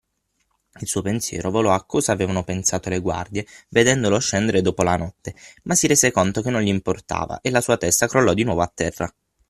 [0.79, 5.35] Il suo pensiero volò a cosa avevano pensato le guardie vedendolo scendere dopo la notte,
[5.65, 8.61] ma si rese conto che non gli importava e la sua testa crollò di nuovo
[8.61, 9.13] a terra.